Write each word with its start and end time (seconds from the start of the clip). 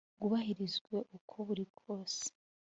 bwubahirizwe 0.17 0.95
uko 1.17 1.35
buri 1.47 1.65
kose 1.79 2.23